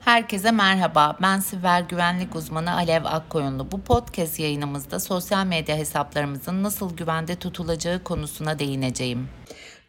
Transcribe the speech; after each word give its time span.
Herkese 0.00 0.50
merhaba. 0.50 1.16
Ben 1.22 1.38
siber 1.38 1.82
güvenlik 1.82 2.36
uzmanı 2.36 2.74
Alev 2.74 3.04
Akkoyunlu. 3.04 3.72
Bu 3.72 3.80
podcast 3.80 4.40
yayınımızda 4.40 5.00
sosyal 5.00 5.46
medya 5.46 5.76
hesaplarımızın 5.76 6.62
nasıl 6.62 6.96
güvende 6.96 7.36
tutulacağı 7.36 8.04
konusuna 8.04 8.58
değineceğim. 8.58 9.28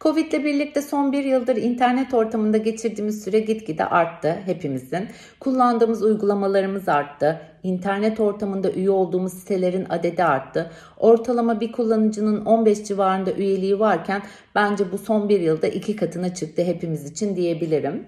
Covid 0.00 0.32
ile 0.32 0.44
birlikte 0.44 0.82
son 0.82 1.12
bir 1.12 1.24
yıldır 1.24 1.56
internet 1.56 2.14
ortamında 2.14 2.56
geçirdiğimiz 2.56 3.24
süre 3.24 3.40
gitgide 3.40 3.84
arttı 3.84 4.38
hepimizin. 4.46 5.08
Kullandığımız 5.40 6.02
uygulamalarımız 6.02 6.88
arttı. 6.88 7.40
İnternet 7.62 8.20
ortamında 8.20 8.72
üye 8.72 8.90
olduğumuz 8.90 9.32
sitelerin 9.32 9.86
adedi 9.88 10.24
arttı. 10.24 10.70
Ortalama 10.96 11.60
bir 11.60 11.72
kullanıcının 11.72 12.44
15 12.44 12.84
civarında 12.84 13.32
üyeliği 13.32 13.78
varken 13.78 14.22
bence 14.54 14.92
bu 14.92 14.98
son 14.98 15.28
bir 15.28 15.40
yılda 15.40 15.66
iki 15.66 15.96
katına 15.96 16.34
çıktı 16.34 16.64
hepimiz 16.64 17.10
için 17.10 17.36
diyebilirim. 17.36 18.06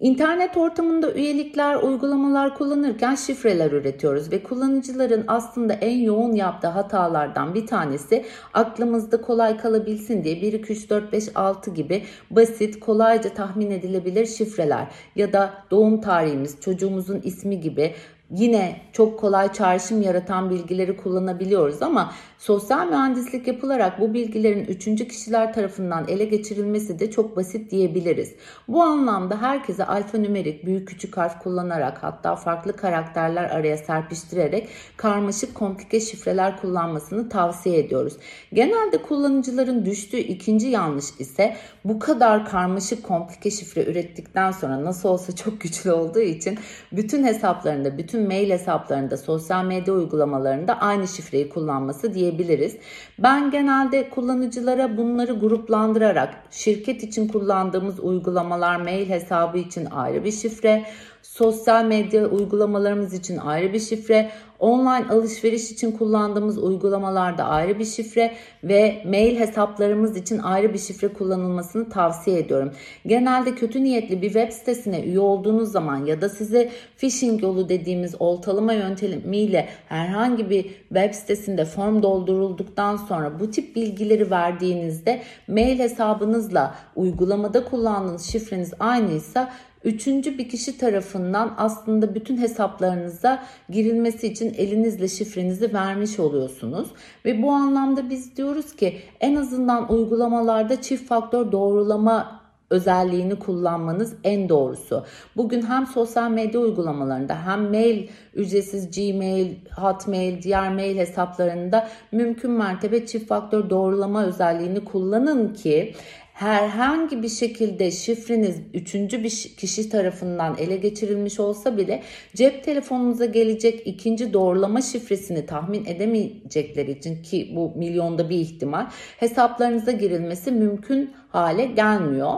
İnternet 0.00 0.56
ortamında 0.56 1.12
üyelikler, 1.12 1.74
uygulamalar 1.74 2.54
kullanırken 2.54 3.14
şifreler 3.14 3.70
üretiyoruz 3.70 4.32
ve 4.32 4.42
kullanıcıların 4.42 5.24
aslında 5.28 5.72
en 5.72 5.98
yoğun 5.98 6.32
yaptığı 6.32 6.68
hatalardan 6.68 7.54
bir 7.54 7.66
tanesi 7.66 8.24
aklımızda 8.54 9.20
kolay 9.20 9.56
kalabilsin 9.56 10.24
diye 10.24 10.42
1 10.42 10.52
2 10.52 10.72
3 10.72 10.90
4 10.90 11.12
5 11.12 11.28
6 11.34 11.70
gibi 11.70 12.02
basit, 12.30 12.80
kolayca 12.80 13.34
tahmin 13.34 13.70
edilebilir 13.70 14.26
şifreler 14.26 14.86
ya 15.16 15.32
da 15.32 15.54
doğum 15.70 16.00
tarihimiz, 16.00 16.60
çocuğumuzun 16.60 17.20
ismi 17.24 17.60
gibi 17.60 17.94
yine 18.30 18.80
çok 18.92 19.20
kolay 19.20 19.52
çağrışım 19.52 20.02
yaratan 20.02 20.50
bilgileri 20.50 20.96
kullanabiliyoruz 20.96 21.82
ama 21.82 22.12
sosyal 22.38 22.86
mühendislik 22.86 23.46
yapılarak 23.46 24.00
bu 24.00 24.14
bilgilerin 24.14 24.64
üçüncü 24.64 25.08
kişiler 25.08 25.52
tarafından 25.52 26.08
ele 26.08 26.24
geçirilmesi 26.24 26.98
de 26.98 27.10
çok 27.10 27.36
basit 27.36 27.70
diyebiliriz. 27.70 28.34
Bu 28.68 28.82
anlamda 28.82 29.42
herkese 29.42 29.86
alfanümerik 29.86 30.66
büyük 30.66 30.88
küçük 30.88 31.16
harf 31.16 31.42
kullanarak 31.42 32.02
hatta 32.02 32.36
farklı 32.36 32.76
karakterler 32.76 33.44
araya 33.44 33.76
serpiştirerek 33.76 34.68
karmaşık 34.96 35.54
komplike 35.54 36.00
şifreler 36.00 36.60
kullanmasını 36.60 37.28
tavsiye 37.28 37.78
ediyoruz. 37.78 38.16
Genelde 38.52 39.02
kullanıcıların 39.02 39.86
düştüğü 39.86 40.16
ikinci 40.16 40.66
yanlış 40.66 41.04
ise 41.18 41.56
bu 41.84 41.98
kadar 41.98 42.44
karmaşık 42.44 43.02
komplike 43.02 43.50
şifre 43.50 43.84
ürettikten 43.84 44.50
sonra 44.50 44.84
nasıl 44.84 45.08
olsa 45.08 45.34
çok 45.34 45.60
güçlü 45.60 45.92
olduğu 45.92 46.20
için 46.20 46.58
bütün 46.92 47.24
hesaplarında 47.24 47.98
bütün 47.98 48.15
bütün 48.16 48.28
mail 48.28 48.50
hesaplarında, 48.50 49.16
sosyal 49.16 49.64
medya 49.64 49.94
uygulamalarında 49.94 50.80
aynı 50.80 51.08
şifreyi 51.08 51.48
kullanması 51.48 52.14
diyebiliriz. 52.14 52.76
Ben 53.18 53.50
genelde 53.50 54.10
kullanıcılara 54.10 54.96
bunları 54.96 55.32
gruplandırarak 55.32 56.34
şirket 56.50 57.02
için 57.02 57.28
kullandığımız 57.28 58.00
uygulamalar 58.00 58.76
mail 58.76 59.08
hesabı 59.08 59.58
için 59.58 59.84
ayrı 59.84 60.24
bir 60.24 60.32
şifre, 60.32 60.84
sosyal 61.32 61.84
medya 61.84 62.26
uygulamalarımız 62.26 63.14
için 63.14 63.36
ayrı 63.36 63.72
bir 63.72 63.80
şifre, 63.80 64.30
online 64.58 65.04
alışveriş 65.10 65.70
için 65.70 65.92
kullandığımız 65.92 66.58
uygulamalarda 66.58 67.44
ayrı 67.44 67.78
bir 67.78 67.84
şifre 67.84 68.34
ve 68.64 69.02
mail 69.06 69.38
hesaplarımız 69.38 70.16
için 70.16 70.38
ayrı 70.38 70.74
bir 70.74 70.78
şifre 70.78 71.08
kullanılmasını 71.08 71.88
tavsiye 71.88 72.38
ediyorum. 72.38 72.72
Genelde 73.06 73.54
kötü 73.54 73.84
niyetli 73.84 74.22
bir 74.22 74.26
web 74.26 74.52
sitesine 74.52 75.00
üye 75.00 75.20
olduğunuz 75.20 75.72
zaman 75.72 76.06
ya 76.06 76.20
da 76.20 76.28
size 76.28 76.70
phishing 76.96 77.42
yolu 77.42 77.68
dediğimiz 77.68 78.14
oltalama 78.18 78.72
yöntemiyle 78.72 79.68
herhangi 79.88 80.50
bir 80.50 80.62
web 80.88 81.14
sitesinde 81.14 81.64
form 81.64 82.02
doldurulduktan 82.02 82.96
sonra 82.96 83.40
bu 83.40 83.50
tip 83.50 83.76
bilgileri 83.76 84.30
verdiğinizde 84.30 85.22
mail 85.48 85.78
hesabınızla 85.78 86.74
uygulamada 86.96 87.64
kullandığınız 87.64 88.22
şifreniz 88.22 88.72
aynıysa 88.80 89.52
üçüncü 89.84 90.38
bir 90.38 90.48
kişi 90.48 90.78
tarafından 90.78 91.54
aslında 91.58 92.14
bütün 92.14 92.38
hesaplarınıza 92.38 93.42
girilmesi 93.68 94.26
için 94.26 94.54
elinizle 94.54 95.08
şifrenizi 95.08 95.74
vermiş 95.74 96.18
oluyorsunuz. 96.18 96.88
Ve 97.24 97.42
bu 97.42 97.50
anlamda 97.50 98.10
biz 98.10 98.36
diyoruz 98.36 98.76
ki 98.76 98.96
en 99.20 99.34
azından 99.34 99.92
uygulamalarda 99.92 100.82
çift 100.82 101.08
faktör 101.08 101.52
doğrulama 101.52 102.46
özelliğini 102.70 103.38
kullanmanız 103.38 104.14
en 104.24 104.48
doğrusu. 104.48 105.04
Bugün 105.36 105.62
hem 105.62 105.86
sosyal 105.86 106.30
medya 106.30 106.60
uygulamalarında 106.60 107.46
hem 107.46 107.70
mail 107.70 108.08
ücretsiz 108.34 108.90
Gmail, 108.90 109.54
Hotmail, 109.76 110.42
diğer 110.42 110.74
mail 110.74 110.96
hesaplarında 110.96 111.88
mümkün 112.12 112.50
mertebe 112.50 113.06
çift 113.06 113.28
faktör 113.28 113.70
doğrulama 113.70 114.24
özelliğini 114.24 114.84
kullanın 114.84 115.54
ki 115.54 115.94
herhangi 116.36 117.22
bir 117.22 117.28
şekilde 117.28 117.90
şifreniz 117.90 118.56
üçüncü 118.74 119.24
bir 119.24 119.54
kişi 119.56 119.88
tarafından 119.88 120.56
ele 120.58 120.76
geçirilmiş 120.76 121.40
olsa 121.40 121.76
bile 121.76 122.02
cep 122.34 122.64
telefonunuza 122.64 123.24
gelecek 123.24 123.86
ikinci 123.86 124.32
doğrulama 124.32 124.82
şifresini 124.82 125.46
tahmin 125.46 125.84
edemeyecekleri 125.84 126.90
için 126.90 127.22
ki 127.22 127.52
bu 127.56 127.72
milyonda 127.76 128.30
bir 128.30 128.36
ihtimal 128.36 128.86
hesaplarınıza 129.18 129.92
girilmesi 129.92 130.52
mümkün 130.52 131.14
hale 131.28 131.64
gelmiyor. 131.64 132.34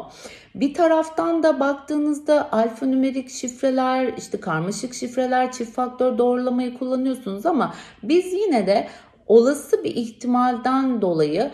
Bir 0.55 0.75
taraftan 0.75 1.43
da 1.43 1.61
baktığınızda 1.61 2.53
alfanümerik 2.53 3.31
şifreler, 3.31 4.13
işte 4.19 4.41
karmaşık 4.41 4.95
şifreler, 4.95 5.53
çift 5.53 5.73
faktör 5.73 6.19
doğrulamayı 6.19 6.79
kullanıyorsunuz 6.79 7.47
ama 7.47 7.75
biz 8.03 8.33
yine 8.33 8.67
de 8.67 8.89
olası 9.29 9.85
bir 9.85 9.97
ihtimalden 9.97 11.03
dolayı 11.03 11.51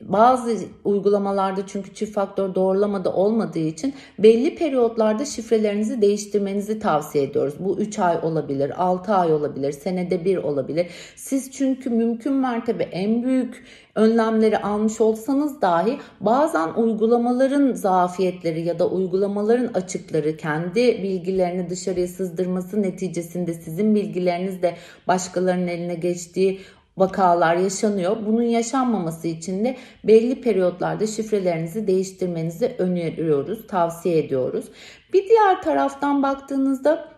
bazı 0.00 0.56
uygulamalarda 0.84 1.66
çünkü 1.66 1.94
çift 1.94 2.12
faktör 2.12 2.54
doğrulamada 2.54 3.12
olmadığı 3.12 3.58
için 3.58 3.94
belli 4.18 4.54
periyotlarda 4.54 5.24
şifrelerinizi 5.24 6.02
değiştirmenizi 6.02 6.78
tavsiye 6.78 7.24
ediyoruz. 7.24 7.54
Bu 7.58 7.78
3 7.78 7.98
ay 7.98 8.18
olabilir, 8.22 8.82
6 8.82 9.14
ay 9.14 9.32
olabilir, 9.32 9.72
senede 9.72 10.24
bir 10.24 10.36
olabilir. 10.36 10.86
Siz 11.16 11.50
çünkü 11.52 11.90
mümkün 11.90 12.32
mertebe 12.32 12.82
en 12.82 13.22
büyük 13.22 13.64
önlemleri 13.94 14.58
almış 14.58 15.00
olsanız 15.00 15.62
dahi 15.62 15.98
bazen 16.20 16.68
uygulamaların 16.74 17.72
zafiyetleri 17.72 18.60
ya 18.60 18.78
da 18.78 18.88
uygulamaların 18.88 19.70
açıkları 19.74 20.36
kendi 20.36 21.02
bilgilerini 21.02 21.70
dışarıya 21.70 22.08
sızdırması 22.08 22.82
neticesinde 22.82 23.54
sizin 23.54 23.94
bilgileriniz 23.94 24.62
de 24.62 24.74
başkalarının 25.08 25.66
eline 25.66 25.94
geçtiği 25.94 26.60
vakalar 26.96 27.56
yaşanıyor. 27.56 28.16
Bunun 28.26 28.42
yaşanmaması 28.42 29.28
için 29.28 29.64
de 29.64 29.76
belli 30.04 30.40
periyotlarda 30.40 31.06
şifrelerinizi 31.06 31.86
değiştirmenizi 31.86 32.76
öneriyoruz, 32.78 33.66
tavsiye 33.66 34.18
ediyoruz. 34.18 34.64
Bir 35.12 35.28
diğer 35.28 35.62
taraftan 35.62 36.22
baktığınızda 36.22 37.08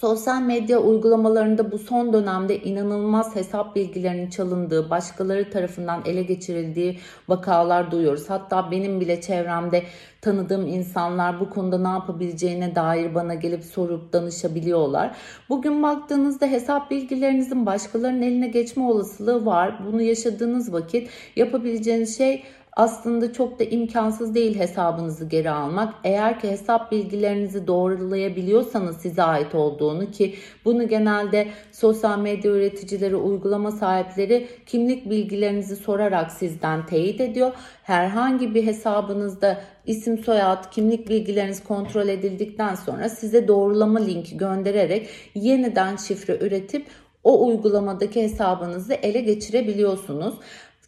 Sosyal 0.00 0.42
medya 0.42 0.78
uygulamalarında 0.78 1.72
bu 1.72 1.78
son 1.78 2.12
dönemde 2.12 2.58
inanılmaz 2.58 3.36
hesap 3.36 3.76
bilgilerinin 3.76 4.30
çalındığı, 4.30 4.90
başkaları 4.90 5.50
tarafından 5.50 6.02
ele 6.04 6.22
geçirildiği 6.22 6.98
vakalar 7.28 7.90
duyuyoruz. 7.90 8.30
Hatta 8.30 8.70
benim 8.70 9.00
bile 9.00 9.20
çevremde 9.20 9.82
tanıdığım 10.20 10.66
insanlar 10.66 11.40
bu 11.40 11.50
konuda 11.50 11.78
ne 11.78 11.88
yapabileceğine 11.88 12.74
dair 12.74 13.14
bana 13.14 13.34
gelip 13.34 13.64
sorup 13.64 14.12
danışabiliyorlar. 14.12 15.16
Bugün 15.48 15.82
baktığınızda 15.82 16.46
hesap 16.46 16.90
bilgilerinizin 16.90 17.66
başkalarının 17.66 18.22
eline 18.22 18.48
geçme 18.48 18.84
olasılığı 18.84 19.46
var. 19.46 19.80
Bunu 19.86 20.02
yaşadığınız 20.02 20.72
vakit 20.72 21.10
yapabileceğiniz 21.36 22.18
şey 22.18 22.42
aslında 22.76 23.32
çok 23.32 23.58
da 23.60 23.64
imkansız 23.64 24.34
değil 24.34 24.58
hesabınızı 24.58 25.24
geri 25.24 25.50
almak. 25.50 25.94
Eğer 26.04 26.40
ki 26.40 26.50
hesap 26.50 26.92
bilgilerinizi 26.92 27.66
doğrulayabiliyorsanız 27.66 28.96
size 28.96 29.22
ait 29.22 29.54
olduğunu 29.54 30.10
ki 30.10 30.34
bunu 30.64 30.88
genelde 30.88 31.48
sosyal 31.72 32.18
medya 32.18 32.50
üreticileri, 32.50 33.16
uygulama 33.16 33.70
sahipleri 33.70 34.48
kimlik 34.66 35.10
bilgilerinizi 35.10 35.76
sorarak 35.76 36.32
sizden 36.32 36.86
teyit 36.86 37.20
ediyor. 37.20 37.52
Herhangi 37.82 38.54
bir 38.54 38.66
hesabınızda 38.66 39.60
isim, 39.86 40.18
soyad, 40.18 40.70
kimlik 40.70 41.08
bilgileriniz 41.08 41.64
kontrol 41.64 42.08
edildikten 42.08 42.74
sonra 42.74 43.08
size 43.08 43.48
doğrulama 43.48 43.98
linki 43.98 44.36
göndererek 44.36 45.08
yeniden 45.34 45.96
şifre 45.96 46.38
üretip 46.40 46.86
o 47.24 47.46
uygulamadaki 47.46 48.22
hesabınızı 48.22 48.94
ele 48.94 49.20
geçirebiliyorsunuz. 49.20 50.34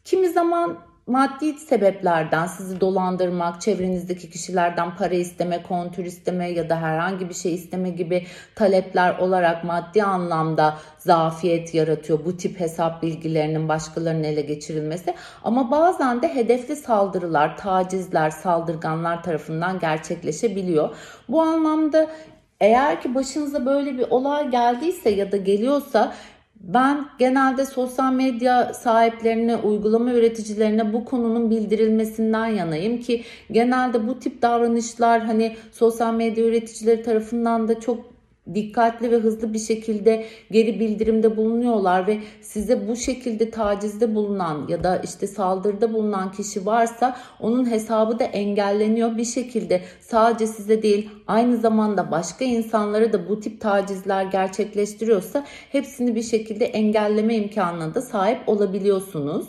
Kimi 0.05 0.29
zaman 0.29 0.79
maddi 1.07 1.53
sebeplerden 1.53 2.47
sizi 2.47 2.81
dolandırmak, 2.81 3.61
çevrenizdeki 3.61 4.31
kişilerden 4.31 4.97
para 4.97 5.15
isteme, 5.15 5.63
kontür 5.63 6.05
isteme 6.05 6.51
ya 6.51 6.69
da 6.69 6.81
herhangi 6.81 7.29
bir 7.29 7.35
şey 7.35 7.55
isteme 7.55 7.91
gibi 7.91 8.27
talepler 8.55 9.19
olarak 9.19 9.65
maddi 9.65 10.03
anlamda 10.03 10.79
zafiyet 10.99 11.75
yaratıyor 11.75 12.25
bu 12.25 12.37
tip 12.37 12.61
hesap 12.61 13.03
bilgilerinin 13.03 13.69
başkalarının 13.69 14.25
ele 14.25 14.41
geçirilmesi. 14.41 15.15
Ama 15.45 15.71
bazen 15.71 16.23
de 16.23 16.35
hedefli 16.35 16.77
saldırılar, 16.77 17.57
tacizler, 17.57 18.31
saldırganlar 18.31 19.23
tarafından 19.23 19.79
gerçekleşebiliyor. 19.79 20.97
Bu 21.29 21.43
anlamda 21.43 22.07
eğer 22.61 23.01
ki 23.01 23.15
başınıza 23.15 23.67
böyle 23.67 23.99
bir 23.99 24.07
olay 24.11 24.51
geldiyse 24.51 25.11
ya 25.11 25.33
da 25.33 25.37
geliyorsa 25.37 26.15
Ben 26.63 27.09
genelde 27.19 27.67
sosyal 27.67 28.13
medya 28.13 28.75
sahiplerine, 28.75 29.57
uygulama 29.57 30.13
üreticilerine 30.13 30.93
bu 30.93 31.05
konunun 31.05 31.51
bildirilmesinden 31.51 32.47
yanayım 32.47 33.01
ki 33.01 33.25
genelde 33.51 34.09
bu 34.09 34.19
tip 34.19 34.43
davranışlar 34.43 35.21
hani 35.25 35.57
sosyal 35.73 36.15
medya 36.15 36.45
üreticileri 36.45 37.03
tarafından 37.03 37.69
da 37.69 37.81
çok 37.81 38.12
dikkatli 38.55 39.11
ve 39.11 39.17
hızlı 39.17 39.53
bir 39.53 39.59
şekilde 39.59 40.27
geri 40.51 40.81
bildirimde 40.81 41.37
bulunuyorlar 41.37 42.07
ve 42.07 42.21
size 42.41 42.89
bu 42.89 42.97
şekilde 42.97 43.51
tacizde 43.51 44.15
bulunan 44.15 44.69
ya 44.69 44.85
da 44.85 44.97
işte 44.97 45.27
saldırıda 45.27 45.93
bulunan 45.93 46.33
kişi 46.33 46.67
varsa 46.67 47.17
onun 47.41 47.71
hesabı 47.71 48.19
da 48.19 48.25
engelleniyor 48.25 49.17
bir 49.17 49.25
şekilde 49.25 49.81
sadece 50.01 50.47
size 50.47 50.83
değil 50.83 51.11
aynı 51.27 51.57
zamanda 51.57 52.11
başka 52.11 52.45
insanlara 52.45 53.13
da 53.13 53.29
bu 53.29 53.41
tip 53.41 53.61
tacizler 53.61 54.25
gerçekleştiriyorsa 54.25 55.45
hepsini 55.73 56.15
bir 56.15 56.23
şekilde 56.23 56.65
engelleme 56.65 57.35
imkanına 57.35 57.95
da 57.95 58.03
sahip 58.03 58.49
olabiliyorsunuz. 58.49 59.47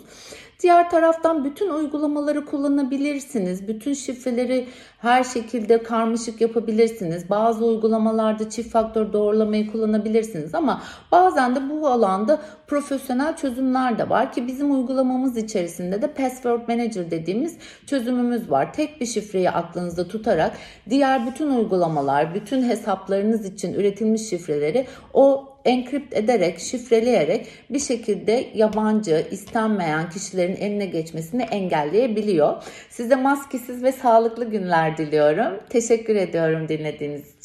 Diğer 0.63 0.89
taraftan 0.89 1.45
bütün 1.45 1.69
uygulamaları 1.69 2.45
kullanabilirsiniz. 2.45 3.67
Bütün 3.67 3.93
şifreleri 3.93 4.67
her 4.99 5.23
şekilde 5.23 5.83
karmaşık 5.83 6.41
yapabilirsiniz. 6.41 7.29
Bazı 7.29 7.65
uygulamalarda 7.65 8.49
çift 8.49 8.69
faktör 8.69 9.13
doğrulamayı 9.13 9.71
kullanabilirsiniz 9.71 10.55
ama 10.55 10.81
bazen 11.11 11.55
de 11.55 11.69
bu 11.69 11.87
alanda 11.87 12.41
profesyonel 12.67 13.35
çözümler 13.35 13.97
de 13.97 14.09
var 14.09 14.31
ki 14.31 14.47
bizim 14.47 14.71
uygulamamız 14.71 15.37
içerisinde 15.37 16.01
de 16.01 16.13
Password 16.13 16.67
Manager 16.67 17.11
dediğimiz 17.11 17.57
çözümümüz 17.87 18.51
var. 18.51 18.73
Tek 18.73 19.01
bir 19.01 19.05
şifreyi 19.05 19.49
aklınızda 19.49 20.07
tutarak 20.07 20.57
diğer 20.89 21.27
bütün 21.27 21.49
uygulamalar, 21.49 22.35
bütün 22.35 22.63
hesaplarınız 22.63 23.45
için 23.45 23.73
üretilmiş 23.73 24.29
şifreleri 24.29 24.87
o 25.13 25.52
enkript 25.65 26.15
ederek, 26.17 26.59
şifreleyerek 26.59 27.47
bir 27.69 27.79
şekilde 27.79 28.45
yabancı, 28.53 29.27
istenmeyen 29.31 30.09
kişilerin 30.09 30.55
eline 30.55 30.85
geçmesini 30.85 31.43
engelleyebiliyor. 31.43 32.63
Size 32.89 33.15
maskesiz 33.15 33.83
ve 33.83 33.91
sağlıklı 33.91 34.49
günler 34.49 34.97
diliyorum. 34.97 35.59
Teşekkür 35.69 36.15
ediyorum 36.15 36.67
dinlediğiniz 36.67 37.39
için. 37.39 37.43